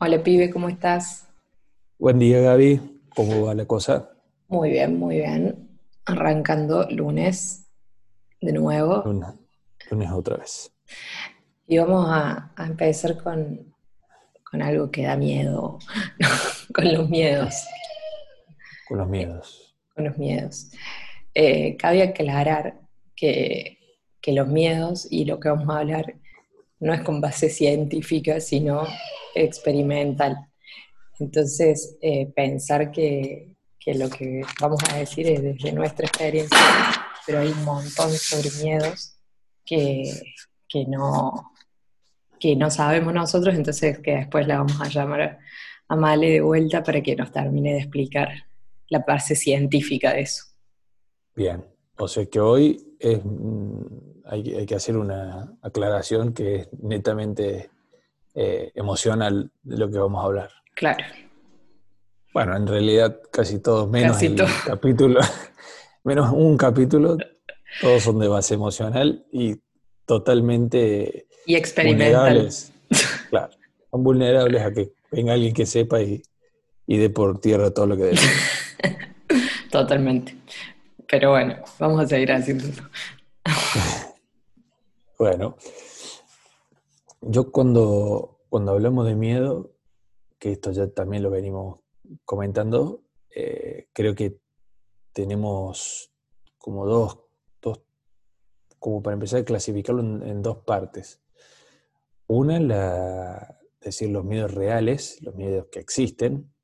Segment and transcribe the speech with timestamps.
[0.00, 1.26] Hola pibe, ¿cómo estás?
[1.98, 3.00] Buen día, Gaby.
[3.16, 4.08] ¿Cómo va la cosa?
[4.46, 5.76] Muy bien, muy bien.
[6.04, 7.66] Arrancando lunes
[8.40, 9.02] de nuevo.
[9.04, 9.30] Lunes,
[9.90, 10.72] lunes otra vez.
[11.66, 13.74] Y vamos a, a empezar con,
[14.48, 15.80] con algo que da miedo,
[16.72, 17.56] con los miedos.
[18.86, 19.74] Con los miedos.
[19.96, 20.70] Con los miedos.
[21.34, 22.78] Eh, cabe aclarar
[23.16, 23.78] que,
[24.20, 26.14] que los miedos y lo que vamos a hablar
[26.80, 28.86] no es con base científica, sino
[29.34, 30.36] experimental.
[31.18, 36.58] Entonces, eh, pensar que, que lo que vamos a decir es desde nuestra experiencia,
[37.26, 39.16] pero hay un montón sobre miedos
[39.64, 40.22] que,
[40.68, 41.52] que no,
[42.38, 45.38] que no sabemos nosotros, entonces que después la vamos a llamar
[45.88, 48.28] a Male de vuelta para que nos termine de explicar
[48.88, 50.44] la base científica de eso.
[51.34, 51.64] Bien,
[51.96, 53.20] o sea que hoy es,
[54.28, 57.70] hay, hay que hacer una aclaración que es netamente
[58.34, 60.50] eh, emocional de lo que vamos a hablar.
[60.74, 61.04] Claro.
[62.32, 64.46] Bueno, en realidad casi todos, menos Casi el todo.
[64.66, 65.20] capítulo,
[66.04, 67.16] menos un capítulo,
[67.80, 69.56] todos son de base emocional y
[70.04, 72.72] totalmente Y vulnerables.
[73.30, 73.50] Claro,
[73.90, 76.22] son vulnerables a que venga alguien que sepa y,
[76.86, 78.18] y dé por tierra todo lo que debe.
[79.70, 80.36] Totalmente.
[81.08, 82.74] Pero bueno, vamos a seguir haciéndolo.
[85.18, 85.56] Bueno,
[87.20, 89.72] yo cuando, cuando hablamos de miedo,
[90.38, 91.80] que esto ya también lo venimos
[92.24, 93.02] comentando,
[93.34, 94.38] eh, creo que
[95.12, 96.12] tenemos
[96.56, 97.18] como dos,
[97.60, 97.80] dos,
[98.78, 101.20] como para empezar a clasificarlo en, dos partes.
[102.28, 106.54] Una, la, es decir, los miedos reales, los miedos que existen,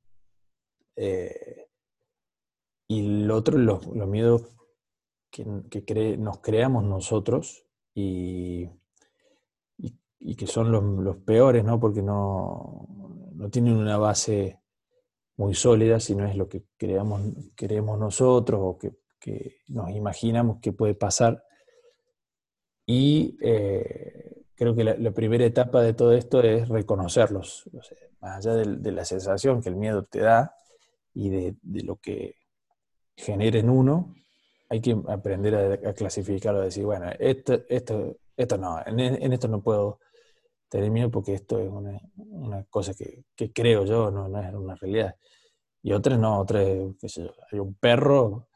[0.95, 1.67] eh,
[2.87, 4.43] y el otro, los, los miedos
[5.29, 7.64] que, que nos creamos nosotros
[7.95, 8.69] y,
[10.19, 11.79] y- que son los, los peores, ¿no?
[11.79, 12.87] Porque no,
[13.33, 14.59] no tienen una base
[15.37, 17.21] muy sólida, sino es lo que creamos,
[17.55, 21.43] creemos nosotros o que, que nos imaginamos que puede pasar.
[22.85, 27.69] Y eh, creo que la, primera etapa de todo esto es reconocerlos,
[28.19, 30.55] más allá de, la sensación que el miedo te da
[31.13, 32.35] y de, de lo que
[33.15, 34.13] genera en uno,
[34.69, 39.33] hay que aprender a, a clasificarlo, a decir, bueno, esto, esto, esto no, en, en
[39.33, 39.99] esto no puedo
[40.69, 44.53] tener miedo porque esto es una, una cosa que, que creo yo, no, no es
[44.53, 45.15] una realidad.
[45.83, 46.65] Y otras no, otras,
[46.99, 48.49] qué sé yo, hay un perro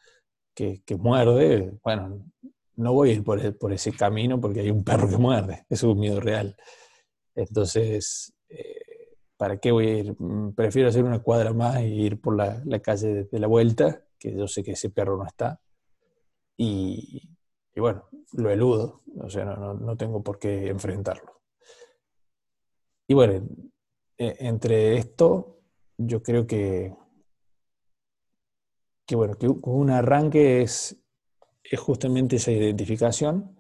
[0.55, 2.25] que, que muerde, bueno,
[2.75, 5.65] no voy a ir por, e- por ese camino porque hay un perro que muerde,
[5.69, 6.55] es un miedo real.
[7.35, 10.15] Entonces, eh, ¿para qué voy a ir?
[10.19, 13.47] Mm, Prefiero hacer una cuadra más e ir por la, la calle de, de la
[13.47, 15.59] vuelta, que yo sé que ese perro no está.
[16.61, 17.37] Y,
[17.77, 21.41] bueno, lo eludo, o sea, no, no, no tengo por qué enfrentarlo.
[23.07, 23.47] Y bueno,
[24.17, 25.61] eh, entre esto,
[25.97, 26.93] yo creo que,
[29.05, 31.01] que bueno, que un arranque es,
[31.63, 33.57] es justamente esa identificación.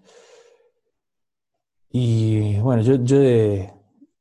[1.91, 3.73] Y bueno, yo, yo de,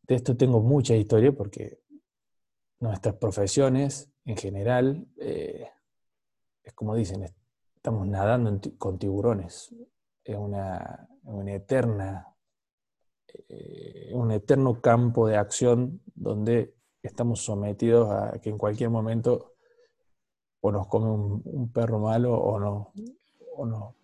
[0.03, 1.81] de esto tengo mucha historia porque
[2.79, 5.69] nuestras profesiones en general, eh,
[6.63, 7.25] es como dicen,
[7.89, 9.75] estamos nadando con tiburones.
[10.23, 12.29] Es una, una eterna,
[13.49, 19.55] eh, un eterno campo de acción donde estamos sometidos a que en cualquier momento
[20.61, 22.93] o nos come un, un perro malo o, no,
[23.57, 23.97] o, no,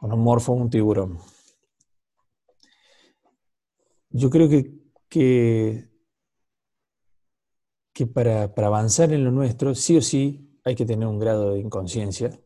[0.00, 1.18] o nos morfa un tiburón.
[4.10, 4.74] Yo creo que,
[5.08, 5.88] que,
[7.94, 11.54] que para, para avanzar en lo nuestro, sí o sí hay que tener un grado
[11.54, 12.38] de inconsciencia.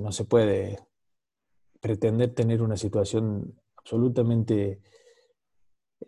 [0.00, 0.78] No se puede
[1.80, 4.80] pretender tener una situación absolutamente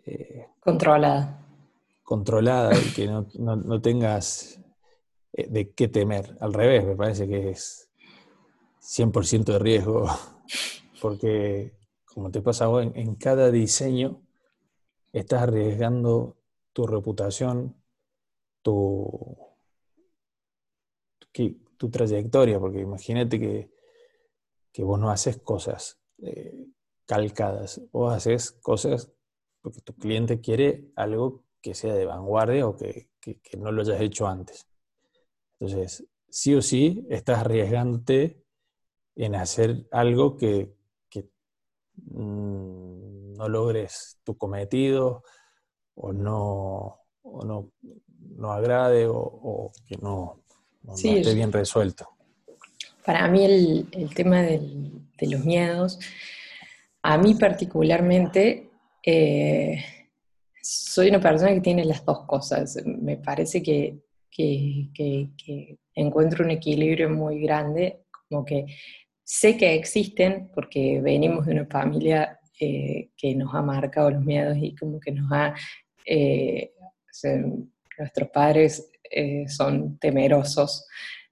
[0.05, 1.45] eh, Controlada.
[2.03, 4.59] controlada y que no, no- no tengas
[5.33, 6.37] eh, de qué temer.
[6.41, 7.89] Al revés, me parece que es
[8.81, 10.05] 100% de riesgo,
[11.01, 11.73] porque
[12.05, 14.21] como te pasa a vos, en, en cada diseño
[15.13, 16.37] estás arriesgando
[16.73, 17.75] tu reputación,
[18.61, 19.37] tu,
[21.31, 23.71] que- tu trayectoria, porque imagínate que,
[24.71, 26.67] que vos no haces cosas eh,
[27.05, 29.11] calcadas, vos haces cosas
[29.61, 34.01] porque tu cliente quiere algo que sea de vanguardia o que, que- no lo hayas
[34.01, 34.67] hecho antes.
[35.59, 38.43] Entonces, sí o sí, estás arriesgándote
[39.15, 40.73] en hacer algo que,
[41.09, 41.29] que,
[41.95, 45.23] mm, no logres tu cometido
[45.95, 47.71] o no, o no,
[48.37, 50.40] no agrade o que no,
[50.95, 52.09] Sí, esté bien resuelto.
[53.05, 55.99] Para mí el, el tema del- de los miedos,
[57.03, 58.69] a mí particularmente,
[59.05, 59.83] eh,
[60.61, 62.77] soy una persona que tiene las dos cosas.
[62.85, 63.99] Me parece que,
[65.95, 68.65] encuentro un equilibrio muy grande, como que
[69.23, 74.57] sé que existen porque venimos de una familia eh, que nos ha marcado los miedos
[74.59, 75.53] y como que nos ha...
[76.05, 76.73] Eh,
[77.97, 80.87] nuestros padres eh, son temerosos,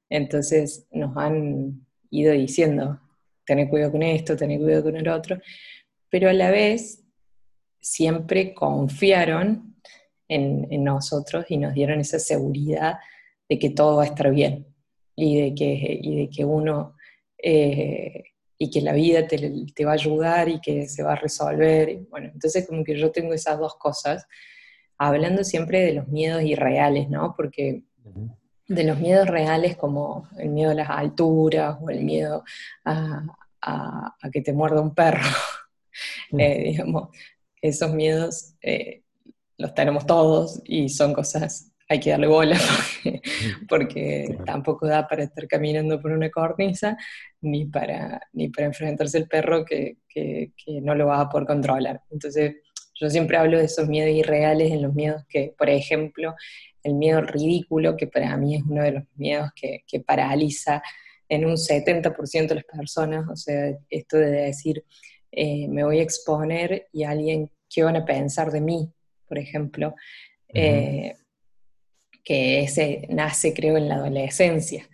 [0.10, 3.00] entonces nos han ido diciendo,
[3.46, 5.40] tener cuidado con esto, tener cuidado con el otro,
[6.10, 7.04] pero a la vez
[7.82, 9.76] siempre confiaron
[10.28, 12.96] en, nosotros y nos dieron esa seguridad
[13.48, 14.68] de que todo va a estar bien
[15.16, 16.96] y de que, de que uno
[17.42, 18.24] eh,
[18.62, 22.02] y que la vida te, va a ayudar y que se va a resolver.
[22.10, 24.28] Bueno, entonces como que yo tengo esas dos cosas,
[25.00, 27.34] hablando siempre de los miedos irreales, ¿no?
[27.36, 27.84] Porque
[28.68, 32.44] de los miedos reales como el miedo a las alturas o el miedo
[32.86, 35.26] a, que te muerda un perro,
[36.38, 37.10] eh, digamos,
[37.62, 39.04] esos miedos eh,
[39.58, 42.58] los tenemos todos y son cosas, hay que darle bola
[43.70, 46.96] porque, tampoco da para estar caminando por una cornisa
[47.42, 49.98] ni para, ni para enfrentarse al perro que,
[50.82, 52.02] no lo va a poder controlar.
[52.12, 52.58] Entonces,
[53.00, 56.36] yo siempre hablo de esos miedos irreales, en los miedos que, por ejemplo,
[56.84, 60.82] el miedo ridículo, que para mí es uno de los miedos que, que paraliza
[61.30, 64.84] en un 70% de las personas, o sea, esto de decir,
[65.32, 68.92] eh, me voy a exponer y alguien, ¿qué van a pensar de mí?
[69.28, 69.94] Por ejemplo,
[70.48, 71.14] eh,
[72.24, 74.90] que ese nace creo en la adolescencia,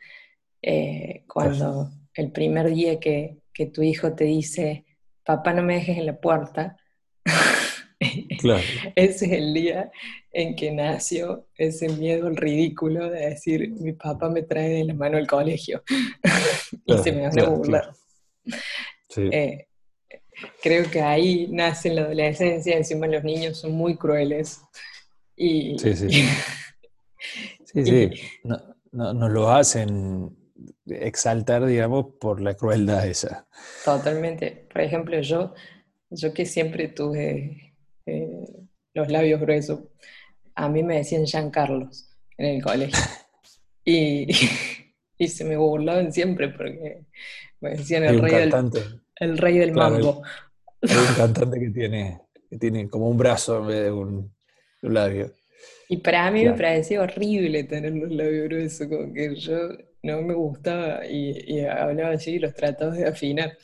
[0.62, 3.38] eh, cuando el primer día que,
[3.74, 4.84] tu hijo te dice,
[5.24, 6.75] papá no me dejes en la puerta,
[8.95, 9.92] ese es el día
[10.31, 15.18] en que nació ese miedo ridículo de decir, mi papá me trae de la mano
[15.18, 15.83] al colegio
[16.86, 17.94] y se me van a burlar.
[19.09, 19.30] Sí
[20.62, 24.62] creo que ahí nace la adolescencia, encima los niños son muy crueles.
[25.36, 26.09] Y, sí, sí.
[27.65, 28.09] sí, sí.
[28.44, 30.36] No, nos lo hacen
[30.88, 33.48] exaltar, digamos, por la crueldad esa.
[33.83, 34.68] Totalmente.
[34.71, 35.53] Por ejemplo, yo,
[36.09, 37.64] yo que siempre tuve
[38.06, 38.46] eh,
[38.94, 39.80] los labios gruesos,
[40.56, 42.98] a mí me decían Jean Carlos en el colegio.
[43.86, 44.28] y,
[45.18, 47.06] y se me burlaban siempre porque
[47.60, 48.54] me decían el rey del
[49.18, 50.24] el rey del mambo.
[50.81, 54.34] Hay un cantante que tiene, que tiene como un brazo en vez de un,
[54.81, 55.31] labio.
[55.90, 59.69] Y para mí me parecía horrible tener los labios gruesos, como que yo
[60.04, 63.58] no me gustaba y, hablaba así y los trataba de afinar.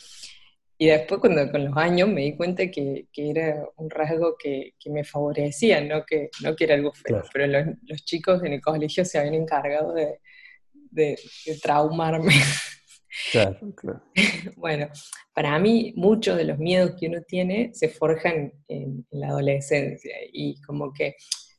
[0.81, 5.03] Y después cuando con los años me di cuenta que, era un rasgo que, me
[5.03, 9.19] favorecía, no que, no que era algo feo, pero los, chicos en el colegio se
[9.19, 10.19] habían encargado de,
[10.89, 11.17] de
[11.61, 12.33] traumarme
[13.31, 14.01] Claro, claro.
[14.55, 14.89] bueno,
[15.33, 20.61] para mí muchos de los miedos que uno tiene se forjan en, la adolescencia y
[20.61, 21.15] como que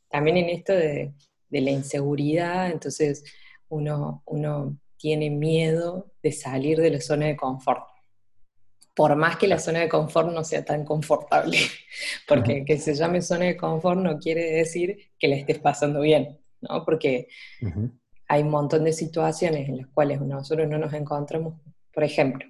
[0.09, 1.13] también en esto de,
[1.51, 3.23] la inseguridad, entonces
[3.69, 7.92] uno, uno tiene miedo de salir de la zona de confort.
[8.95, 11.59] Por más que la zona de confort no sea tan confortable,
[12.29, 16.39] porque que se llame zona de confort no quiere decir que la estés pasando bien,
[16.61, 16.85] ¿no?
[16.85, 17.29] Porque
[18.29, 21.61] hay un montón de situaciones en las cuales nosotros no nos encontramos,
[21.93, 22.47] por ejemplo,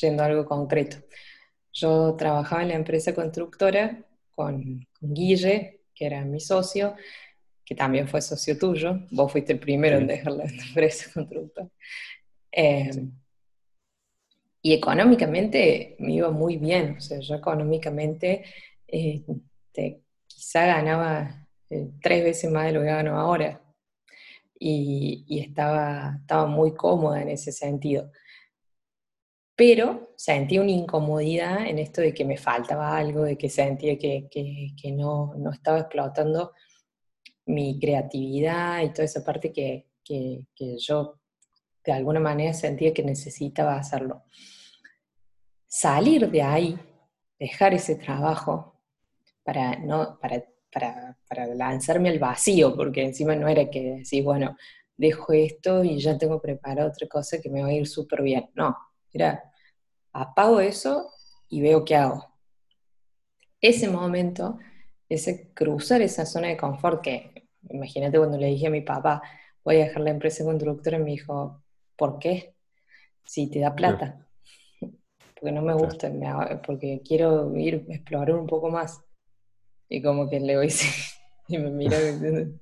[0.00, 0.98] yendo a algo concreto.
[1.72, 6.94] Yo trabajaba en la empresa constructora con, Guille, que era mi socio,
[7.64, 11.68] que también fue socio tuyo, vos fuiste el primero en dejar la empresa constructora.
[12.50, 12.90] Eh,
[14.62, 18.44] y económicamente me iba muy bien, o sea, yo económicamente
[18.86, 19.24] eh,
[20.26, 23.60] quizá ganaba eh, tres veces más de lo que gano ahora,
[24.64, 28.12] y, estaba, estaba muy cómoda en ese sentido.
[29.56, 34.28] Pero sentí una incomodidad en esto de que me faltaba algo, de que sentía que,
[34.30, 36.52] que, no, no, estaba explotando
[37.46, 40.46] mi creatividad y toda esa parte que, que,
[40.78, 41.20] yo
[41.84, 44.24] de alguna manera sentía que necesitaba hacerlo.
[45.66, 46.78] Salir de ahí,
[47.38, 48.80] dejar ese trabajo
[49.44, 54.56] para, no, para para, lanzarme al vacío, porque encima no era que decís, bueno,
[54.96, 58.50] dejo esto y ya tengo preparado otra cosa que me va a ir súper bien.
[58.54, 58.76] No,
[59.12, 59.42] era,
[60.12, 61.10] apago eso
[61.48, 62.26] y veo qué hago.
[63.60, 64.58] Ese momento,
[65.08, 69.22] ese cruzar esa zona de confort que, imagínate cuando le dije a mi papá,
[69.64, 71.61] voy a dejar la empresa constructora, me dijo,
[72.02, 72.56] ¿por qué?
[73.24, 74.26] Si te da plata.
[75.38, 76.10] Porque no me gusta,
[76.66, 79.04] porque quiero ir a explorar un poco más.
[79.88, 80.68] Y como que le voy
[81.46, 82.56] y me mira ¿de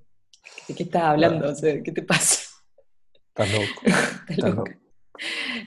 [0.76, 1.54] qué estás hablando?
[1.58, 2.42] ¿qué te pasa?
[3.28, 3.50] Estás
[4.54, 4.70] loco.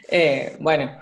[0.08, 0.96] Eh, bueno,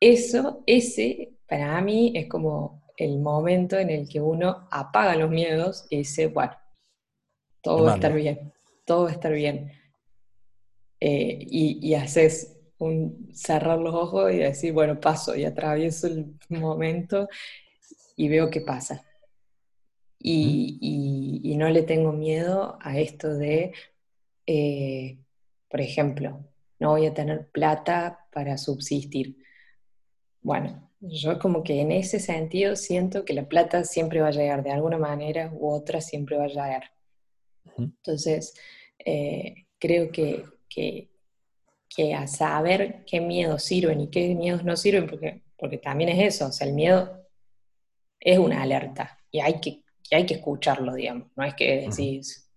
[0.00, 5.86] eso, ese, para mí es como el momento en el que uno apaga los miedos
[5.88, 6.56] y dice, bueno,
[7.62, 8.52] todo va a estar bien,
[8.84, 9.70] todo va a estar bien.
[11.00, 16.34] Eh, y, y, haces un cerrar los ojos y decir, bueno, paso y atravieso el
[16.48, 17.28] momento
[18.16, 19.04] y veo qué pasa.
[20.18, 23.72] Y, no le tengo miedo a esto de,
[24.46, 25.18] eh,
[25.68, 26.44] por ejemplo,
[26.78, 29.38] no voy a tener plata para subsistir.
[30.42, 34.62] Bueno, yo como que en ese sentido siento que la plata siempre va a llegar
[34.62, 36.90] de alguna manera u otra, siempre va a llegar.
[37.78, 38.54] Entonces,
[38.98, 40.44] eh, creo que,
[40.76, 46.34] que, a saber qué miedos sirven y qué miedos no sirven, porque, porque también es
[46.34, 47.26] eso, o sea, el miedo
[48.20, 52.50] es una alerta y hay que, hay que escucharlo, digamos, no es que decís,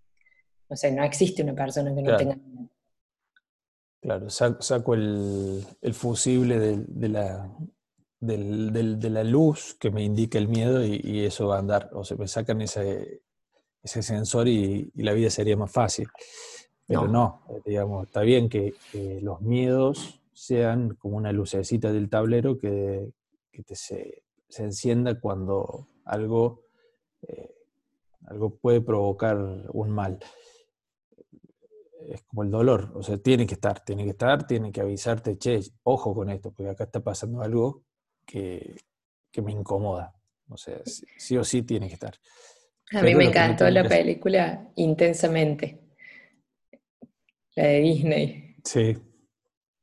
[0.69, 2.69] no sé, no existe una persona que no tenga miedo.
[4.01, 7.49] Claro, saco el, fusible de, la,
[8.19, 12.15] de la luz que me indica el miedo y, eso va a andar, o se
[12.15, 13.21] me sacan ese,
[13.83, 16.07] ese sensor y, la vida sería más fácil.
[16.89, 18.73] Pero no, digamos, está bien que,
[19.21, 23.13] los miedos sean como una lucecita del tablero que,
[23.71, 24.23] se,
[24.57, 26.63] encienda cuando algo,
[27.21, 27.53] eh,
[28.25, 29.37] algo puede provocar
[29.71, 30.19] un mal
[32.07, 35.37] es como el dolor, o sea, tiene que estar, tiene que estar, tiene que avisarte,
[35.37, 37.83] che, ojo con esto, porque acá está pasando algo
[38.25, 38.75] que,
[39.43, 40.13] me incomoda.
[40.49, 42.13] O sea, sí, o sí tiene que estar.
[42.91, 45.79] A mí me encantó la película intensamente,
[47.61, 48.55] la de Disney.
[48.63, 48.97] Sí.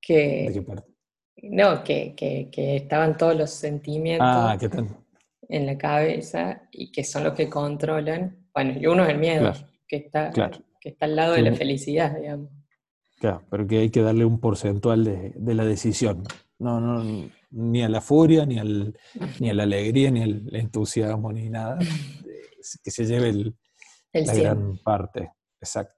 [0.00, 0.92] Que, ¿De qué parte?
[1.42, 2.14] No, que,
[2.54, 4.58] estaban todos los sentimientos ah,
[5.48, 8.48] en la cabeza y que son los que controlan.
[8.54, 9.52] Bueno, y uno es el miedo,
[9.86, 12.50] que está claro está al lado de la felicidad, digamos.
[13.18, 16.24] Claro, pero que hay que darle un porcentual de, la decisión.
[16.58, 18.96] No, no, ni a la furia, ni, al,
[19.40, 21.78] ni a la alegría, ni al entusiasmo, ni nada.
[22.82, 23.54] Que se lleve el,
[24.12, 25.30] la gran parte.
[25.60, 25.95] Exacto.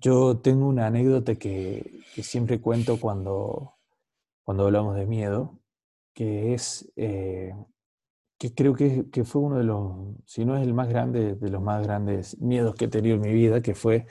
[0.00, 3.74] Yo tengo una anécdota que, siempre cuento cuando,
[4.44, 5.58] cuando hablamos de miedo,
[6.14, 7.54] que es eh,
[8.38, 11.60] que creo que, fue uno de los, si no es el más grande, de los
[11.60, 14.06] más grandes miedos que he tenido en mi vida, que fue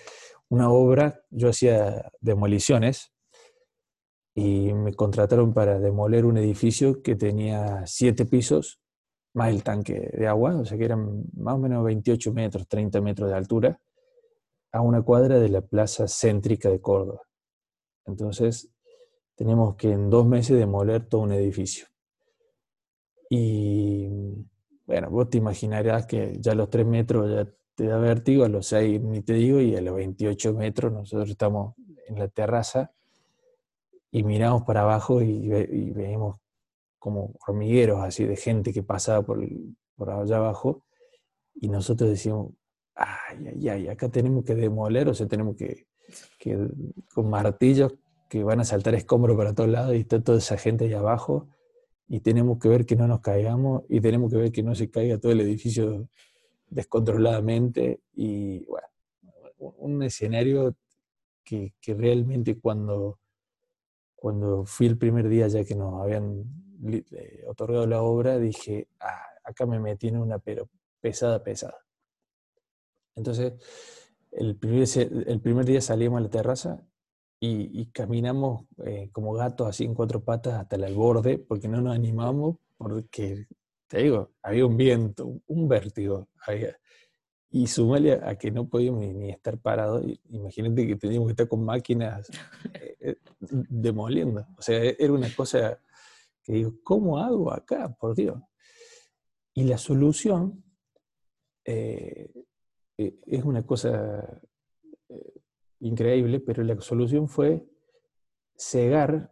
[0.47, 3.11] una obra, yo hacía demoliciones
[4.35, 8.79] y me contrataron para demoler un edificio que tenía siete pisos,
[9.33, 13.01] más el tanque de agua, o sea que eran más o menos 28 metros, 30
[13.01, 13.79] metros de altura,
[14.71, 17.21] a una cuadra de la plaza céntrica de Córdoba.
[18.05, 18.69] Entonces,
[19.35, 21.87] tenemos que en dos meses demoler todo un edificio.
[23.29, 24.07] Y
[24.85, 28.49] bueno, vos te imaginarás que ya a los 3 metros ya te da vértigo, a
[28.49, 31.75] los 6 ni te digo, y a los 28 metros nosotros estamos
[32.07, 32.91] en la terraza
[34.11, 35.47] y miramos para abajo y,
[35.91, 36.37] vemos
[36.97, 39.39] como hormigueros así de gente que pasaba por,
[39.95, 40.83] por allá abajo
[41.53, 42.51] y nosotros decimos,
[42.99, 45.87] ay, ay, ay, acá tenemos que demoler, o sea, tenemos que,
[46.37, 46.57] que
[47.13, 47.93] con martillos
[48.29, 51.47] que van a saltar escombros para todos lados y está toda esa gente ahí abajo
[52.07, 54.89] y tenemos que ver que no nos caigamos y tenemos que ver que no se
[54.89, 56.09] caiga todo el edificio
[56.67, 58.87] descontroladamente y bueno,
[59.77, 60.75] un escenario
[61.43, 63.19] que, que realmente cuando,
[64.15, 66.43] cuando fui el primer día ya que nos habían
[66.91, 70.69] eh, otorgado la obra, dije, ah, acá me metí en una pero
[71.01, 71.77] pesada, pesada.
[73.15, 73.53] Entonces,
[74.31, 74.87] el primer,
[75.27, 76.85] el primer día salimos a la terraza
[77.41, 81.95] y, caminamos eh, como gatos así en cuatro patas hasta el borde porque no nos
[81.95, 83.47] animamos porque,
[83.87, 86.27] te digo, había un viento, un vértigo.
[87.51, 91.63] y sumale a, que no podíamos ni, estar parados, imagínate que teníamos que estar con
[91.63, 92.29] máquinas
[92.73, 93.15] eh, eh,
[93.69, 94.45] demoliendo.
[94.57, 95.79] O sea, e, era una cosa
[96.43, 97.89] que digo, ¿cómo hago acá?
[97.99, 98.41] Por Dios.
[99.53, 100.63] Y la solución
[103.25, 104.41] es una cosa
[105.79, 107.65] increíble, pero la solución fue
[108.57, 109.31] cegar,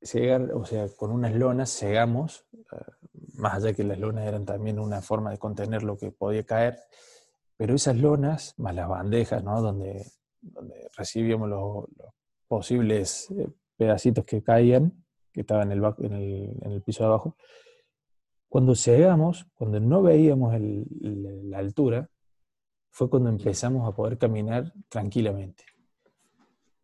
[0.00, 2.86] cegar, o sea, con unas lonas cegamos, ah,
[3.34, 6.78] más allá que las lonas eran también una forma de contener lo que podía caer,
[7.56, 9.60] pero esas lonas, más las bandejas, ¿no?
[9.60, 10.06] Donde,
[10.40, 11.86] donde recibíamos los,
[12.46, 17.36] posibles eh, pedacitos que caían, que estaban en el, en el, piso de abajo,
[18.48, 22.08] cuando cegamos, cuando no veíamos la altura,
[22.90, 25.64] fue cuando empezamos a poder caminar tranquilamente.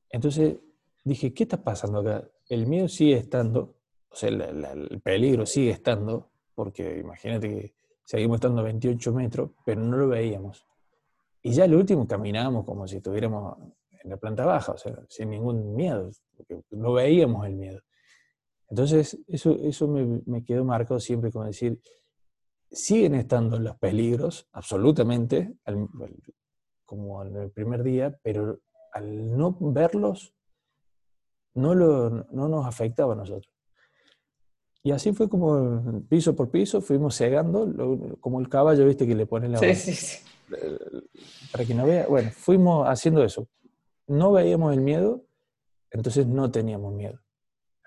[0.08, 0.56] Entonces
[1.04, 2.28] dije, ¿qué está pasando acá?
[2.48, 3.76] El miedo sigue estando,
[4.08, 9.80] o sea, el, peligro sigue estando, porque imagínate que seguimos estando a 28 metros, pero
[9.80, 10.66] no lo veíamos.
[11.42, 13.56] Y ya al último caminábamos como si estuviéramos
[14.02, 17.80] en la planta baja, o sea, sin ningún miedo, porque no veíamos el miedo.
[18.70, 21.80] Entonces, eso, eso me, me quedó marcado siempre como decir,
[22.70, 25.54] siguen estando los peligros, absolutamente,
[26.84, 28.60] como en el primer día, pero
[28.92, 30.34] al no verlos,
[31.54, 33.52] no, lo, no nos afectaba a nosotros.
[34.82, 39.26] Y así fue como piso por piso, fuimos cegando, como el caballo, viste, que le
[39.26, 39.58] ponen la...
[39.58, 40.18] Sí, sí, sí.
[41.52, 43.46] Para que no vea, bueno, fuimos haciendo eso.
[44.06, 45.24] No veíamos el miedo,
[45.90, 47.20] entonces no teníamos miedo.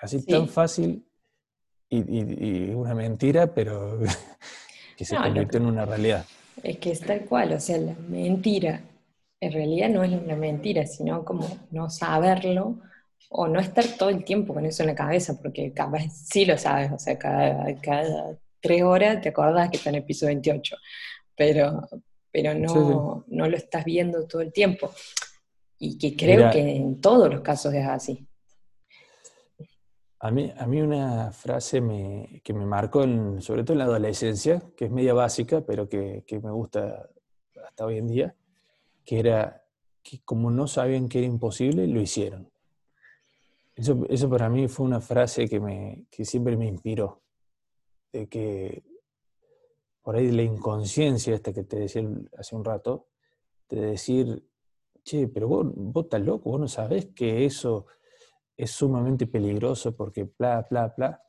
[0.03, 1.05] Así tan fácil
[1.89, 3.99] y, una mentira, pero
[4.97, 6.25] que se convirtió en una realidad.
[6.61, 8.81] Es que es tal cual, o sea, la mentira
[9.43, 12.79] en realidad no es una mentira, sino como no saberlo
[13.29, 16.57] o no estar todo el tiempo con eso en la cabeza, porque capaz sí lo
[16.57, 20.77] sabes, o sea, cada, cada tres horas te acordás que está en el piso 28,
[21.35, 21.89] pero,
[22.31, 24.93] pero no, no lo estás viendo todo el tiempo.
[25.77, 28.25] Y que creo que en todos los casos es así.
[30.23, 31.81] A mí, a mí una frase
[32.45, 33.03] que me marcó,
[33.41, 37.09] sobre todo en la adolescencia, que es media básica, pero que, que me gusta
[37.67, 38.35] hasta hoy en día,
[39.03, 39.65] que era
[40.01, 42.49] que como no sabían que era imposible, lo hicieron.
[43.75, 47.21] Eso, eso para mí fue una frase que, me, que siempre me inspiró,
[48.13, 48.81] de que
[50.03, 52.01] por ahí la inconsciencia esta que te decía
[52.37, 53.07] hace un rato,
[53.67, 54.41] de decir,
[55.03, 57.87] che, pero vos, vos estás loco, vos no sabés que eso
[58.55, 61.21] es sumamente peligroso porque bla, bla, bla,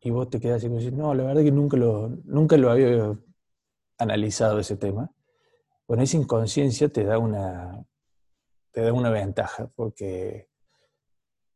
[0.00, 2.70] y vos te quedas así como decir, no, la verdad que nunca lo, nunca lo
[2.70, 3.18] había
[3.98, 5.10] analizado ese tema.
[5.86, 7.84] Bueno, esa inconsciencia te da una,
[8.70, 10.48] te da una ventaja, porque,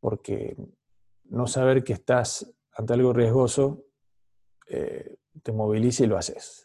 [0.00, 0.56] porque
[1.24, 3.84] no saber que estás ante algo riesgoso
[4.68, 6.64] eh, te moviliza y lo haces.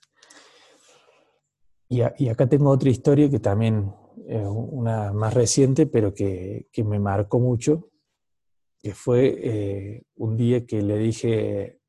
[1.89, 3.93] Y, acá tengo otra historia que también
[4.27, 7.89] es una más reciente, pero que, me marcó mucho,
[8.83, 11.79] que fue eh, un día que le dije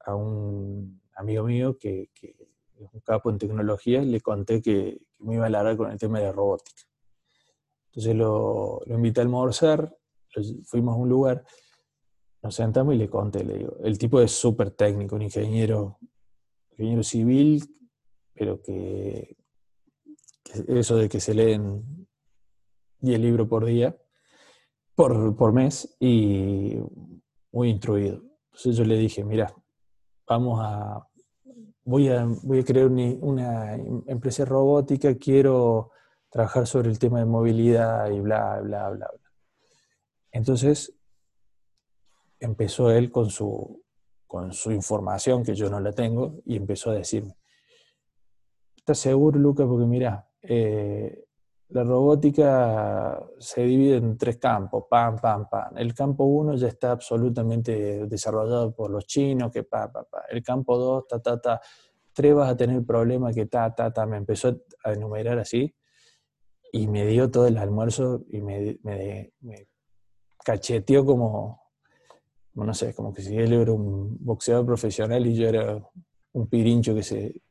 [0.00, 2.34] a un amigo mío que, que
[2.80, 6.20] es un capo en tecnología, le conté que, me iba a alargar con el tema
[6.20, 6.82] de la robótica.
[7.86, 9.94] Entonces lo, invité a almorzar,
[10.64, 11.44] fuimos a un lugar,
[12.42, 15.98] nos sentamos y le conté, le digo, el tipo es súper técnico, un ingeniero,
[16.70, 17.64] ingeniero civil,
[18.32, 19.36] pero que,
[20.68, 22.08] eso de que se leen
[23.00, 23.96] 10 libros por día,
[24.98, 26.76] por, por mes, y
[27.52, 28.20] muy instruido.
[28.46, 29.54] Entonces yo le dije, mira,
[30.26, 31.06] vamos a,
[31.84, 33.76] voy a, voy a crear una,
[34.08, 35.92] empresa robótica, quiero
[36.28, 39.30] trabajar sobre el tema de movilidad y bla, bla, bla, bla.
[40.32, 40.92] Entonces,
[42.40, 43.80] empezó él con su,
[44.26, 47.36] con su información, que yo no la tengo, y empezó a decirme,
[48.76, 49.64] ¿estás seguro, Luca?
[49.64, 51.27] Porque mira, eh,
[51.70, 55.76] la robótica se divide en tres campos, pam, pam, pam.
[55.76, 60.24] El campo uno ya está absolutamente desarrollado por los chinos, que pa, pa, pa.
[60.30, 61.60] El campo dos, ta, ta, ta.
[62.14, 64.06] Tres vas a tener problemas, que ta, ta, ta.
[64.06, 65.74] Me empezó a enumerar así
[66.72, 69.32] y me dio todo el almuerzo y me, me,
[70.42, 71.60] cacheteó como,
[72.54, 75.82] no sé, como que si él era un boxeador profesional y yo era
[76.32, 77.42] un pirincho que, se,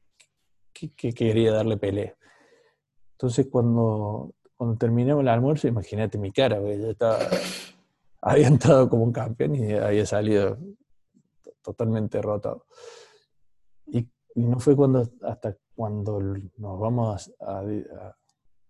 [0.74, 2.18] que quería darle pelea.
[3.18, 7.18] Entonces, cuando, cuando terminamos el almuerzo, imagínate mi cara, yo estaba,
[8.22, 10.56] había entrado como un campeón y había salido
[11.64, 12.68] totalmente derrotado.
[13.88, 17.64] Y, no fue cuando, hasta cuando nos vamos a,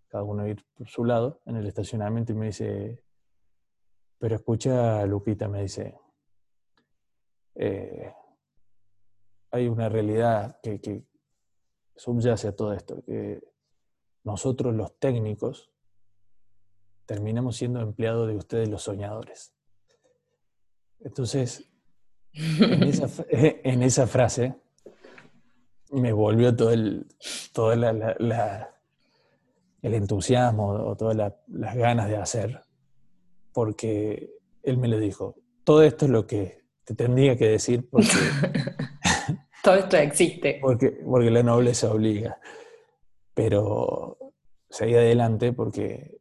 [0.08, 3.04] cada uno ir por su lado en el estacionamiento y me dice,
[4.18, 5.94] pero escucha, Lupita, me dice,
[7.56, 8.14] eh,
[9.52, 11.04] hay una realidad que, que
[11.98, 13.42] subyace a todo esto, que
[14.28, 15.72] nosotros los técnicos
[17.06, 19.54] terminamos siendo empleados de ustedes los soñadores.
[21.00, 21.72] Entonces,
[22.34, 22.84] en
[23.84, 24.56] esa, frase
[25.92, 27.08] me volvió todo el,
[27.54, 27.84] todo el
[29.82, 31.16] entusiasmo o todas
[31.48, 32.62] las ganas de hacer,
[33.54, 38.10] porque él me lo dijo, todo esto es lo que te tendría que decir porque...
[39.64, 40.60] todo esto existe.
[40.62, 42.38] Porque, porque la nobleza obliga
[43.38, 44.18] pero
[44.68, 46.18] seguí adelante porque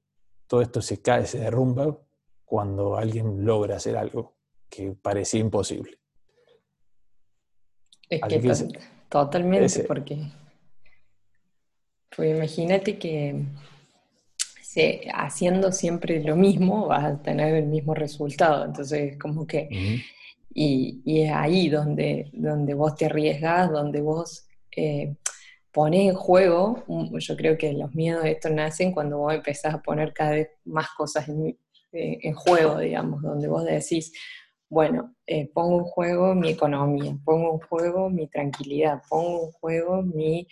[0.46, 1.98] todo esto se cae, se derrumba
[2.44, 4.36] cuando alguien logra hacer algo
[4.68, 5.98] que parecía imposible.
[8.10, 10.30] Es que, totalmente, porque
[12.14, 13.46] pues imagínate que
[15.14, 18.66] haciendo siempre lo mismo vas a tener el mismo resultado.
[18.66, 20.02] Entonces, como que,
[20.52, 25.16] y, es ahí donde, donde vos te arriesgas, donde vos eh,
[25.76, 26.82] pones en juego,
[27.18, 30.48] yo creo que los miedos de esto nacen cuando vos empezás a poner cada vez
[30.64, 31.58] más cosas en,
[31.92, 34.10] eh, juego, digamos, donde vos decís,
[34.70, 40.02] bueno, eh, pongo en juego mi economía, pongo en juego mi tranquilidad, pongo en juego
[40.02, 40.48] mi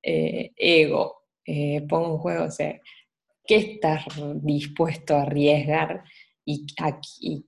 [0.00, 1.24] eh, ego,
[1.88, 2.80] pongo en juego, o sea,
[3.44, 4.04] ¿qué estás
[4.36, 6.04] dispuesto a arriesgar
[6.44, 6.66] y,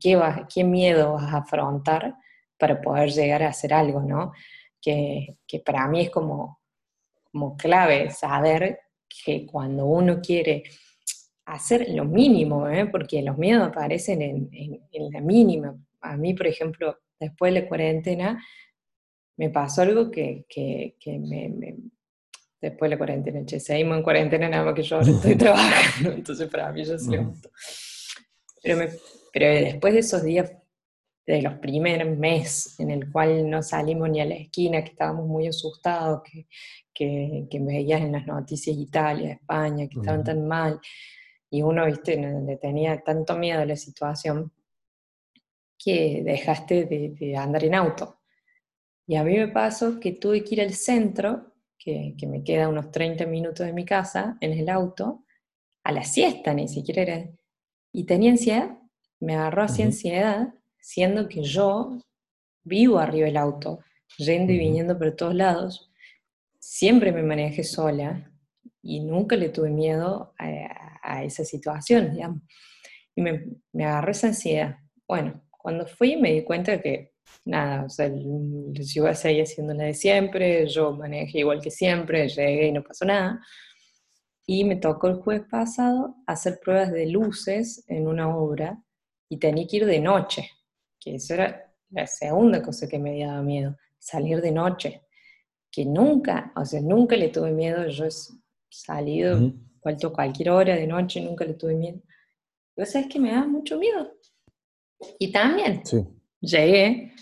[0.01, 2.17] qué, miedo vas a afrontar
[2.59, 4.33] para poder llegar a hacer algo, ¿no?
[4.83, 6.60] Que, para mí es como,
[7.31, 10.65] como clave saber que cuando uno quiere
[11.47, 14.49] hacer lo mínimo, porque los miedos aparecen en,
[14.93, 18.45] en la mínima, a mí, por ejemplo, después de la cuarentena,
[19.37, 20.45] me pasó algo que,
[21.07, 21.77] me,
[22.61, 26.13] Después de la cuarentena, che, seguimos en cuarentena, nada más que yo ahora estoy trabajando,
[26.13, 27.51] entonces para mí ya se levantó.
[28.63, 28.93] Pero,
[29.33, 30.53] pero después de esos días,
[31.35, 35.27] de los primeros meses en el cual no salimos ni a la esquina, que estábamos
[35.27, 36.47] muy asustados, que,
[36.93, 40.81] que, que veías en las noticias Italia, España, que estaban tan mal,
[41.51, 44.53] y uno, viste, le tenía tanto miedo a la situación,
[45.77, 48.21] que dejaste de, andar en auto.
[49.07, 52.93] Y a mí me pasó que tuve que ir al centro, que, me queda unos
[52.93, 55.25] 30 minutos de mi casa, en el auto,
[55.83, 57.31] a la siesta ni siquiera era.
[57.93, 58.79] Y tenía ansiedad,
[59.19, 61.99] me agarró así ansiedad, siendo que yo
[62.65, 63.81] vivo arriba del auto,
[64.17, 65.91] yendo y viniendo por todos lados.
[66.59, 68.31] Siempre me manejé sola
[68.83, 72.17] y nunca le tuve miedo a, esa situación,
[73.15, 74.77] Y me, me agarró esa ansiedad.
[75.09, 77.13] Bueno, cuando fui me di cuenta que,
[77.45, 81.71] nada, o sea, yo iba a seguir haciendo la de siempre, yo manejé igual que
[81.71, 83.41] siempre, llegué y no pasó nada.
[84.47, 88.83] Y me tocó el jueves pasado hacer pruebas de luces en una obra
[89.29, 90.51] y tenía que ir de noche,
[91.01, 95.03] que eso era la segunda cosa que me daba miedo, salir de noche,
[95.71, 98.11] que nunca, o sea, nunca le tuve miedo, yo he
[98.69, 102.01] salido, vuelto cualquier hora de noche, nunca le tuve miedo.
[102.75, 104.13] Pero sabes que me da mucho miedo,
[105.19, 105.83] y también
[106.41, 107.13] llegué,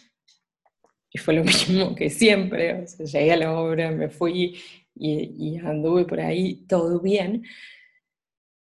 [1.11, 4.59] y fue lo mismo que siempre, llegué a la obra, me fui
[4.95, 7.45] y, anduve por ahí todo bien.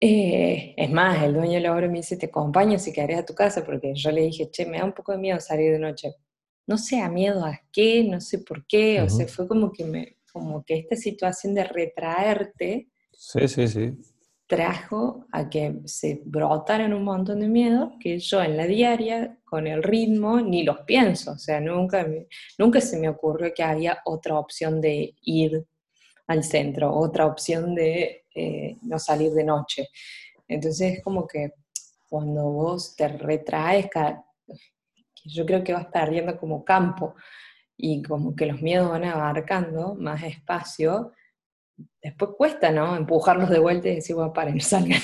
[0.01, 3.27] Eh, es más, el dueño de la obra me dice, te acompaño si querés a
[3.27, 5.79] tu casa, porque yo le dije, che, me da un poco de miedo salir de
[5.79, 6.15] noche.
[6.67, 9.85] No sé, a miedo a qué, no sé por qué, o sea, fue como que,
[9.85, 12.89] me, como que esta situación de retraerte.
[13.13, 13.93] Sí, sí, sí
[14.51, 19.69] trajo a que se brotaran un montón de miedos que yo en la diaria, con
[19.69, 21.31] el ritmo, ni los pienso.
[21.31, 22.05] O sea, nunca,
[22.59, 25.65] nunca se me ocurrió que había otra opción de ir
[26.27, 29.88] al centro, otra opción de eh, no salir de noche.
[30.49, 31.53] Entonces es como que
[32.09, 33.88] cuando vos te retraes,
[35.25, 37.14] yo creo que vas perdiendo como campo
[37.77, 41.12] y como que los miedos van abarcando más espacio,
[42.03, 42.97] después cuesta, ¿no?
[42.97, 45.01] Empujarlos de vuelta y decir, bueno, paren, salgan,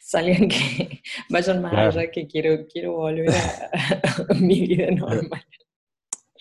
[0.00, 5.44] salgan que vayan más allá, que quiero, quiero volver a, mi vida normal.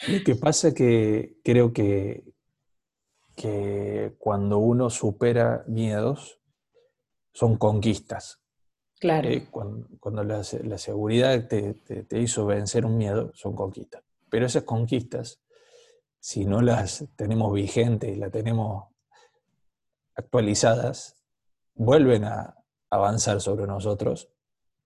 [0.07, 2.23] Lo que pasa es que creo que,
[3.39, 6.41] que cuando uno supera miedos,
[7.31, 8.41] son conquistas.
[8.99, 9.29] Claro.
[9.29, 14.03] Eh, cuando, la, seguridad te, te, hizo vencer un miedo, son conquistas.
[14.29, 15.39] Pero esas conquistas,
[16.19, 18.89] si no las tenemos vigentes, las tenemos
[20.15, 21.15] actualizadas
[21.75, 22.57] vuelven a
[22.89, 24.29] avanzar sobre nosotros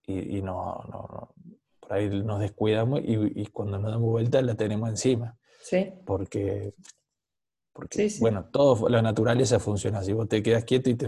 [0.06, 1.34] y, no,
[1.80, 5.36] por ahí nos descuidamos y, cuando nos damos vuelta la tenemos encima.
[5.63, 5.92] Sí.
[6.06, 6.76] Porque,
[7.73, 10.13] porque bueno, todo, la naturaleza funciona así.
[10.13, 11.07] Vos te quedas quieto y te,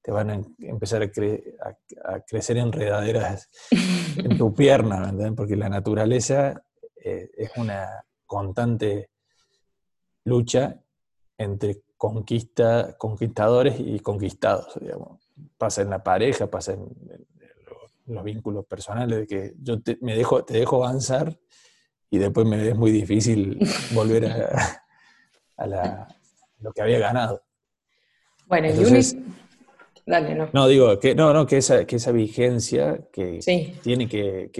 [0.00, 3.50] te van a empezar a, crecer enredaderas
[4.16, 6.62] en tu pierna, Porque la naturaleza
[6.96, 9.10] eh, es una constante
[10.24, 10.80] lucha
[11.36, 15.20] entre conquista, conquistadores y conquistados, digamos.
[15.58, 16.86] Pasa en la pareja, pasa en,
[18.06, 21.38] los vínculos personales, de que yo te, me dejo, te dejo avanzar
[22.10, 23.58] y después me es muy difícil
[23.94, 24.81] volver a,
[25.66, 27.42] lo que había ganado.
[28.46, 29.16] Bueno, Entonces,
[30.04, 30.50] Dale, no.
[30.52, 33.38] No, digo, que, no, no, que esa, que esa vigencia que
[33.82, 34.50] tiene que,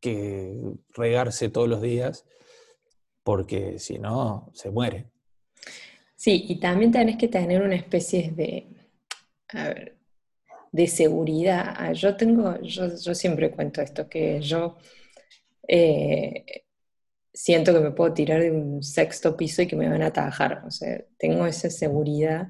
[0.00, 0.60] que
[0.94, 2.24] regarse todos los días,
[3.24, 5.10] porque si no, se muere.
[6.14, 8.68] Sí, y también tenés que tener una especie de,
[10.70, 11.74] de seguridad.
[11.76, 14.76] Ah, yo tengo, yo, siempre cuento esto, que yo
[15.66, 16.65] eh,
[17.36, 20.62] siento que me puedo tirar de un sexto piso y que me van a atajar.
[20.66, 22.48] O sea, tengo esa seguridad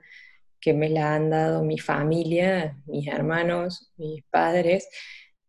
[0.60, 4.88] que me la han dado mi familia, mis hermanos, mis padres,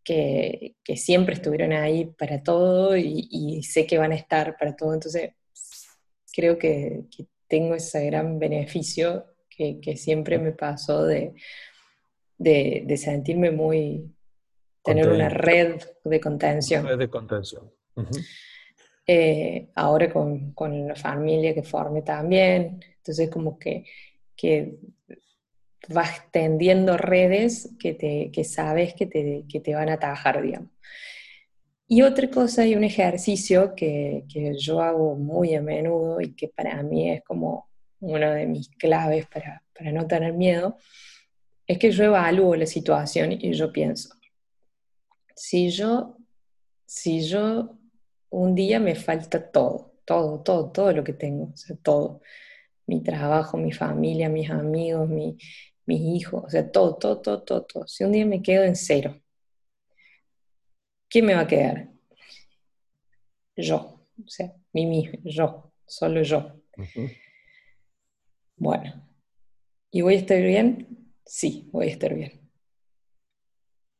[0.04, 4.94] que, siempre estuvieron ahí para todo y, sé que van a estar para todo.
[4.94, 5.32] Entonces,
[6.34, 7.06] creo que
[7.48, 11.36] tengo ese gran beneficio que, siempre me pasó de,
[12.40, 14.16] de, sentirme muy
[14.84, 16.88] tener una red de contención.
[16.88, 17.72] Red de contención.
[19.10, 23.86] Eh, ahora con, con, la familia que forme también, entonces como que,
[24.36, 24.80] que
[25.88, 30.72] vas tendiendo redes que, te, que sabes que te, que te, van a atajar, digamos.
[31.88, 36.50] Y otra cosa y un ejercicio que, que, yo hago muy a menudo y que
[36.50, 37.70] para mí es como
[38.02, 40.76] una de mis claves para, para no tener miedo,
[41.66, 44.10] es que yo evalúo la situación y yo pienso,
[45.36, 46.18] si yo,
[46.86, 47.77] si yo
[48.30, 52.22] un día me falta todo, todo, todo, todo lo que tengo, o sea, todo,
[52.86, 55.38] mi trabajo, mi familia, mis amigos, mi,
[55.86, 57.88] mis hijos, o sea, todo, todo, todo, todo, todo.
[57.88, 59.20] Si un día me quedo en cero,
[61.10, 61.90] ¿quién me va a quedar?
[63.56, 66.54] Yo, o sea, mí mismo, yo, solo yo.
[68.56, 69.08] Bueno,
[69.92, 71.14] ¿y voy a estar bien?
[71.26, 72.47] Sí, voy a estar bien.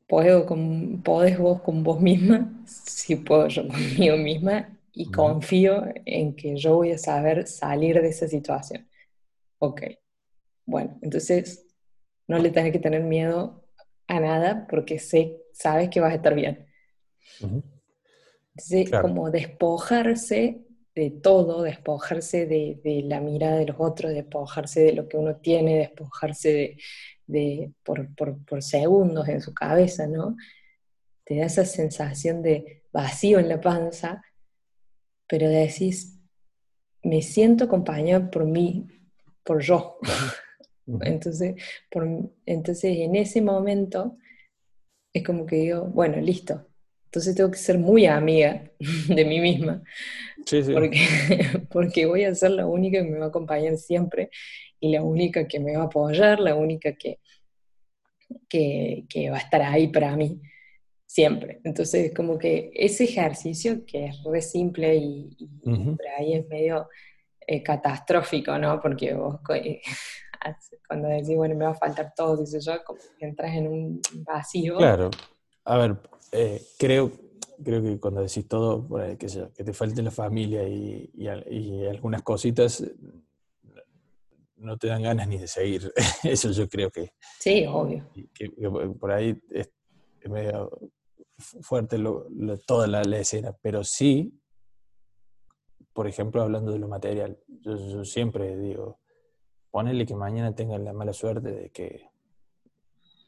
[0.08, 2.50] ¿Puedo con, ¿Podés vos con vos misma?
[2.66, 8.08] Sí puedo yo conmigo misma y confío en que yo voy a saber salir de
[8.08, 8.88] esa situación.
[9.58, 9.82] Ok,
[10.64, 11.66] bueno, entonces
[12.26, 13.64] no le tenés que tener miedo
[14.06, 16.66] a nada porque sé, sabes que vas a estar bien.
[18.56, 20.67] Entonces, como despojarse
[20.98, 25.78] de todo, despojarse de, la mirada de los otros, despojarse de lo que uno tiene,
[25.78, 26.76] despojarse
[27.24, 30.36] de, por, por, segundos en su cabeza, ¿no?
[31.22, 34.24] Te da esa sensación de vacío en la panza,
[35.28, 36.18] pero decís,
[37.04, 38.88] me siento acompañado por mí,
[39.44, 39.98] por yo.
[41.02, 42.08] Entonces, por,
[42.44, 44.16] entonces, en ese momento
[45.12, 46.66] es como que digo, bueno, listo.
[47.04, 48.70] Entonces tengo que ser muy amiga
[49.08, 49.82] de mí misma.
[50.48, 50.72] Sí, sí.
[50.72, 50.98] Porque,
[51.70, 54.30] porque voy a ser la única que me va a acompañar siempre
[54.80, 57.18] y la única que me va a apoyar, la única que,
[58.48, 60.40] que, que va a estar ahí para mí
[61.04, 61.60] siempre.
[61.64, 66.88] Entonces, como que ese ejercicio que es re simple y, por ahí es medio
[67.46, 68.80] eh, catastrófico, ¿no?
[68.80, 69.82] Porque vos eh,
[70.88, 74.00] cuando decís, bueno, me va a faltar todo, dice yo, como que entras en un
[74.24, 74.78] vacío.
[74.78, 75.10] Claro,
[75.66, 75.96] a ver,
[76.32, 77.12] eh, creo,
[77.64, 82.84] creo que cuando decís todo, que, que te falte la familia y, y, algunas cositas,
[84.56, 85.92] no te dan ganas ni de seguir.
[86.24, 87.12] Eso yo creo que...
[87.38, 88.08] Sí, obvio.
[88.34, 88.50] Que,
[88.98, 89.70] por ahí es,
[90.28, 90.70] medio
[91.36, 91.98] fuerte
[92.66, 94.38] toda la, escena, pero sí,
[95.92, 98.98] por ejemplo, hablando de lo material, yo siempre digo,
[99.70, 102.08] Ponele que mañana tengan la mala suerte de que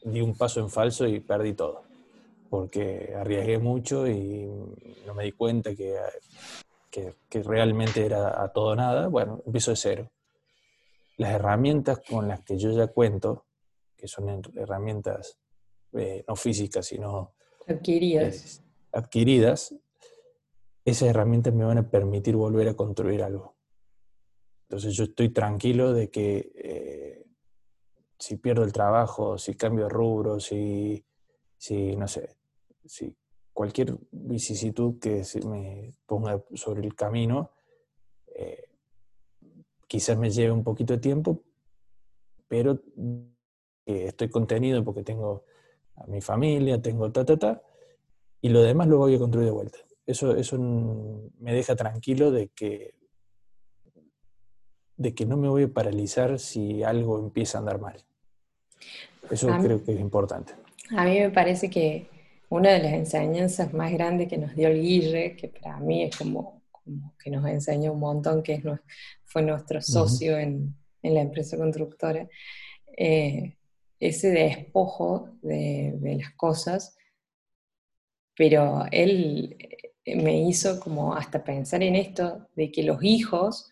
[0.02, 1.84] di un paso en falso y perdí todo.
[2.50, 4.44] Porque arriesgué mucho y
[5.06, 5.96] no me di cuenta que,
[6.90, 9.06] que, realmente era a todo nada.
[9.06, 10.10] Bueno, empiezo de cero.
[11.16, 13.46] Las herramientas con las que yo ya cuento,
[13.96, 15.38] que son herramientas
[15.92, 17.34] eh, no físicas, sino
[17.68, 18.62] adquiridas.
[18.92, 19.74] adquiridas,
[20.84, 23.56] esas herramientas me van a permitir volver a construir algo.
[24.62, 27.26] Entonces yo estoy tranquilo de que eh,
[28.18, 31.04] si pierdo el trabajo, si cambio de rubro, si,
[31.56, 32.36] si no sé,
[32.90, 33.14] si
[33.52, 37.52] cualquier vicisitud que se me ponga sobre el camino,
[38.34, 38.64] eh,
[39.86, 41.40] quizás me lleve un poquito de tiempo,
[42.48, 42.80] pero
[43.86, 45.44] estoy contenido porque tengo
[45.94, 47.62] a mi familia, tengo ta, ta, ta,
[48.40, 49.78] y lo demás lo voy a construir de vuelta.
[50.04, 52.94] Eso, eso me deja tranquilo de que
[54.96, 57.96] de que no me voy a paralizar si algo empieza a andar mal.
[59.30, 60.54] Eso creo que es importante.
[60.90, 62.19] A mí me parece que
[62.50, 66.16] una de las enseñanzas más grandes que nos dio el Guille, que para mí es
[66.16, 66.62] como,
[67.22, 68.62] que nos enseñó un montón, que es,
[69.24, 72.28] fue nuestro socio en, la empresa constructora,
[72.96, 73.56] eh,
[73.98, 76.96] ese despojo de, de las cosas,
[78.36, 79.56] pero él
[80.04, 83.70] me hizo como hasta pensar en esto, de que los hijos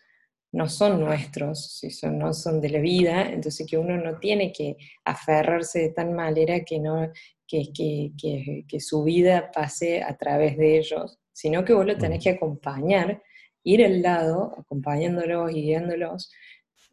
[0.51, 4.51] no son nuestros, si son, no son de la vida, entonces que uno no tiene
[4.51, 7.11] que aferrarse de tal manera que, no,
[7.49, 12.29] que, que, su vida pase a través de ellos, sino que vos lo tenés que
[12.29, 13.23] acompañar,
[13.63, 16.31] ir al lado, acompañándolos y guiándolos,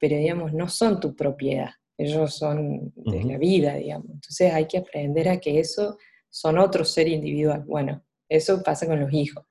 [0.01, 4.07] pero digamos, no son tu propiedad, ellos son de la vida, digamos.
[4.11, 5.99] Entonces hay que aprender a que eso
[6.31, 7.64] son otro ser individual.
[7.66, 9.45] Bueno, eso pasa con los hijos.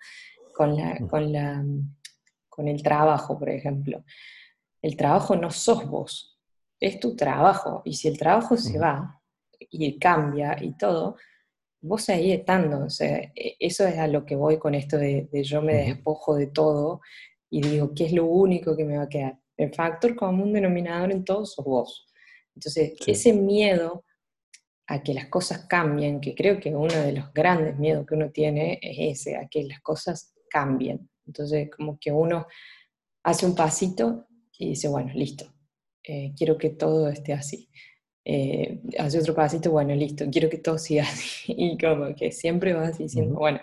[0.53, 1.63] Con la, con la
[2.55, 4.05] con el trabajo, por ejemplo.
[4.81, 6.39] El trabajo no sos vos,
[6.79, 7.81] es tu trabajo.
[7.83, 9.21] Y si el trabajo se va
[9.59, 11.17] y cambia y todo,
[11.81, 12.85] vos seguís estando.
[12.85, 16.35] O sea, e, eso es a lo que voy con esto de, yo me despojo
[16.35, 17.01] de todo
[17.49, 19.39] y digo, ¿qué es lo único que me va a quedar?
[19.57, 22.07] El factor común denominador en todo sos vos.
[22.55, 24.03] Entonces, ese miedo
[24.87, 28.31] a que las cosas cambien, que creo que uno de los grandes miedos que uno
[28.31, 31.09] tiene es ese, a que las cosas cambien.
[31.25, 32.45] Entonces, como que uno
[33.23, 35.51] hace un pasito y dice, bueno, listo,
[36.03, 37.69] eh, quiero que todo esté así.
[38.27, 41.53] Eh, hace otro pasito, bueno, listo, quiero que todo siga así.
[41.55, 43.59] Y como que siempre vas diciendo, bueno,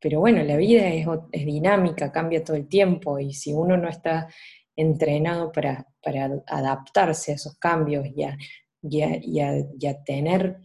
[0.00, 1.06] pero bueno, la vida es,
[1.44, 4.28] dinámica, cambia todo el tiempo y si uno no está
[4.74, 5.86] entrenado para,
[6.46, 10.58] adaptarse a esos cambios y a, tener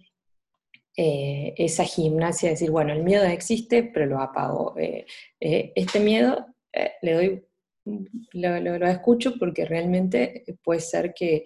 [0.96, 4.76] eh, esa gimnasia de decir, bueno, el miedo existe, pero lo apago.
[4.78, 5.06] Eh,
[5.40, 6.46] este miedo
[7.02, 7.46] le doy,
[8.34, 11.46] lo, escucho porque realmente puede ser que,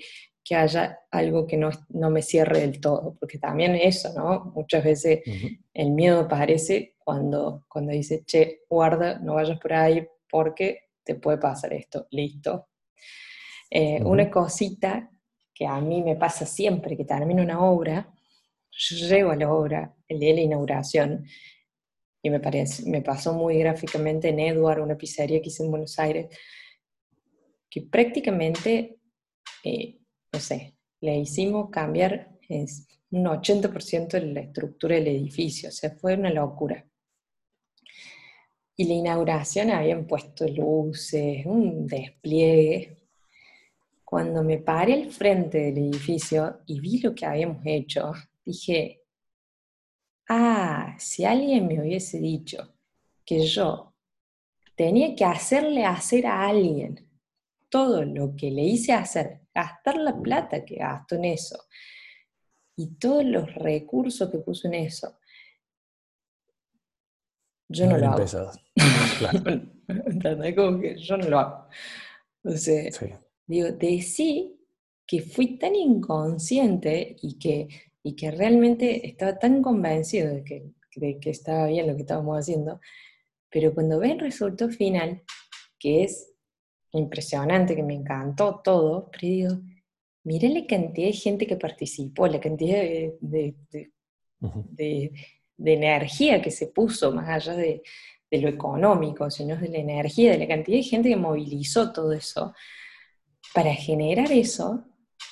[0.54, 1.72] haya algo que no,
[2.12, 4.52] me cierre del todo, porque también eso, ¿no?
[4.54, 5.22] Muchas veces
[5.74, 11.40] el miedo aparece cuando, cuando dice, che, guarda, no vayas por ahí porque te puede
[11.40, 12.68] pasar esto, listo.
[14.04, 15.10] Una cosita
[15.56, 18.14] que a mí me pasa siempre que termino una obra,
[18.70, 21.26] yo llego a la obra, el día de la inauguración,
[22.22, 25.98] y me, parece, me pasó muy gráficamente en Edward, una pizzería que hice en Buenos
[25.98, 26.28] Aires,
[27.70, 29.00] que prácticamente,
[29.64, 30.00] eh,
[30.36, 36.16] no sé, le hicimos cambiar un 80% de la estructura del edificio, o sea, fue
[36.16, 36.86] una locura.
[38.76, 42.98] Y la inauguración habían puesto luces, un despliegue.
[44.04, 48.12] Cuando me paré al frente del edificio y vi lo que habíamos hecho,
[48.44, 49.04] dije,
[50.28, 52.76] ah, si alguien me hubiese dicho
[53.26, 53.94] que yo
[54.76, 57.10] tenía que hacerle hacer a alguien
[57.70, 61.58] todo lo que le hice hacer, gastar la plata que gasto en eso
[62.76, 65.18] y todos los recursos que puso en eso,
[67.68, 68.52] yo no, lo hago.
[69.18, 69.42] Claro.
[70.56, 71.68] Como que yo no lo hago.
[72.44, 73.00] Entonces,
[73.48, 74.60] digo, de sí
[75.08, 77.68] que fui tan inconsciente y que
[78.06, 82.80] y que realmente estaba tan convencido de que, que estaba bien lo que estábamos haciendo,
[83.50, 85.24] pero cuando ve el resultado final,
[85.80, 86.35] que es
[87.00, 89.50] impresionante, que me encantó todo, pero digo,
[90.24, 93.16] miré la cantidad de gente que participó, la cantidad de,
[94.40, 95.12] de,
[95.58, 97.82] energía que se puso, más allá de,
[98.32, 102.54] lo económico, sino de la energía, de la cantidad de gente que movilizó todo eso,
[103.54, 104.84] para generar eso,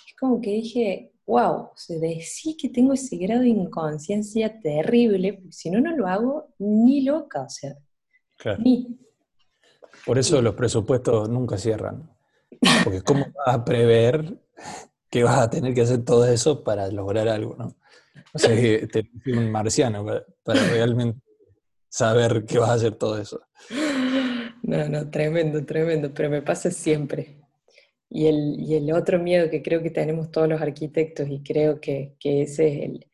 [0.07, 5.51] es como que dije, wow, se decía que tengo ese grado de inconsciencia terrible, porque
[5.51, 7.75] si no, no lo hago ni loca, o sea,
[8.59, 8.97] ni.
[10.05, 12.09] Por eso los presupuestos nunca cierran.
[12.83, 14.37] Porque ¿cómo vas a prever
[15.09, 17.75] que vas a tener que hacer todo eso para lograr algo, no?
[18.33, 20.05] O sea, que te un marciano
[20.43, 21.19] para, realmente
[21.87, 23.41] saber que vas a hacer todo eso.
[24.63, 27.37] No, no, tremendo, tremendo, pero me pasa siempre.
[28.09, 32.67] Y el, otro miedo que creo que tenemos todos los arquitectos, y creo que, ese
[32.67, 33.07] es el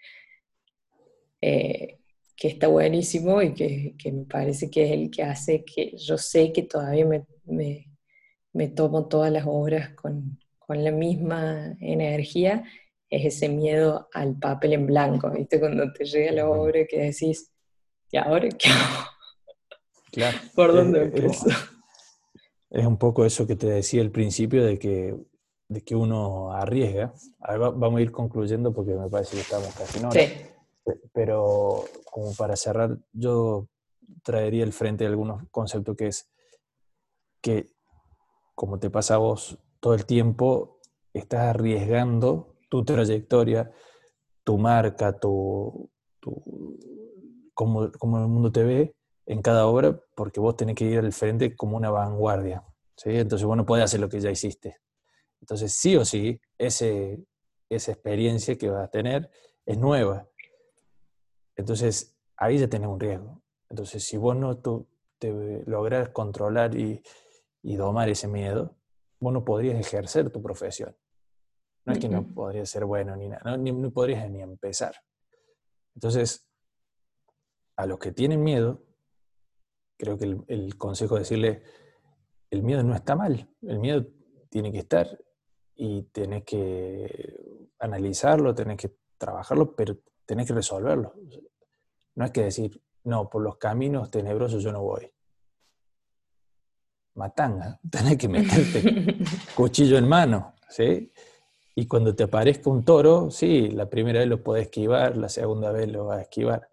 [1.41, 1.98] eh,
[2.39, 6.53] que está buenísimo y que, me parece que es el que hace que yo sé
[6.53, 12.63] que todavía me, tomo todas las obras con, la misma energía,
[13.09, 15.59] es ese miedo al papel en blanco, ¿viste?
[15.59, 17.51] Cuando te llega la obra que decís,
[18.11, 19.05] ¿y ahora qué hago?
[20.11, 20.37] Claro.
[20.55, 21.49] ¿Por dónde empiezo?
[22.69, 25.15] Es un poco eso que te decía al principio de que,
[25.69, 27.15] de que uno arriesga.
[27.39, 30.58] vamos a ir concluyendo porque me parece que estamos casi en Sí.
[31.13, 33.67] Pero como para cerrar, yo
[34.23, 36.29] traería al frente algunos conceptos que es
[37.41, 37.67] que,
[38.55, 40.79] como te pasa a vos todo el tiempo,
[41.13, 43.71] estás arriesgando tu trayectoria,
[44.43, 45.89] tu marca, tu,
[46.19, 46.77] tu
[47.53, 48.95] cómo el mundo te ve,
[49.29, 52.63] en cada obra porque vos tenés que ir al frente como una vanguardia.
[52.97, 53.11] ¿sí?
[53.11, 54.77] Entonces vos no hacer lo que ya hiciste.
[55.39, 57.23] Entonces sí o sí, ese,
[57.69, 59.29] esa experiencia que vas a tener
[59.67, 60.27] es nueva.
[61.59, 63.41] Entonces ahí ya tenés un riesgo.
[63.69, 67.03] Entonces si vos no tú, te logras controlar y,
[67.61, 68.77] y domar ese miedo,
[69.19, 70.95] vos no podrías ejercer tu profesión.
[71.83, 74.95] No es que no podrías ser bueno ni nada, no, ni, no podrías ni empezar.
[75.95, 76.47] Entonces,
[77.75, 78.81] a los que tienen miedo,
[79.97, 81.63] creo que el, consejo es decirle,
[82.51, 84.05] el miedo no está mal, el miedo
[84.49, 85.07] tiene que estar
[85.75, 89.97] y tenés que analizarlo, tenés que trabajarlo, pero
[90.29, 91.15] tenés que resolverlo.
[92.15, 95.11] No es que decir, no, por los caminos tenebrosos yo no voy.
[97.15, 99.17] Matanga, tenés que meterte
[99.55, 101.11] cuchillo en mano, ¿sí?
[101.73, 105.71] Y cuando te aparezca un toro, sí, la primera vez lo podés esquivar, la segunda
[105.71, 106.69] vez lo vas a esquivar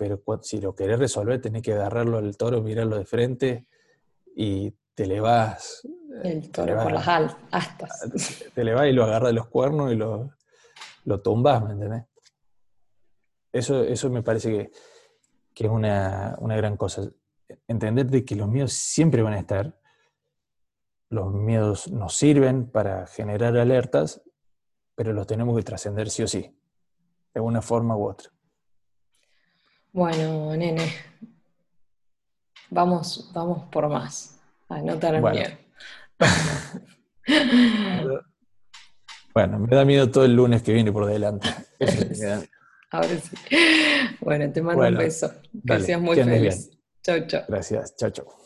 [0.00, 3.66] pero si lo querés resolver, tenés que agarrarlo al toro, mirarlo de frente
[4.34, 5.86] y te le vas.
[6.24, 7.06] Eh, El toro por las
[7.50, 8.46] astas.
[8.54, 10.30] Te le vas y lo agarras de los cuernos y lo,
[11.04, 12.04] lo tumbas, ¿me entendés?
[13.52, 14.70] Eso, eso me parece que,
[15.54, 17.10] que es una, una, gran cosa.
[17.66, 19.76] Entender de que los miedos siempre van a estar,
[21.08, 24.22] los miedos nos sirven para generar alertas,
[24.94, 26.56] pero los tenemos que trascender sí o sí,
[27.34, 28.30] de una forma u otra.
[29.92, 30.88] Bueno, nene,
[32.70, 34.40] vamos, vamos por más.
[34.68, 35.50] Anotar el miedo.
[39.34, 41.48] bueno, me da miedo todo el lunes que viene por delante.
[42.92, 43.36] Ahora sí.
[44.20, 45.32] Bueno, te mando un beso.
[45.66, 46.70] Que seas muy feliz.
[47.02, 47.42] Chau, chau.
[47.48, 47.96] Gracias.
[47.96, 48.26] Chau, chau.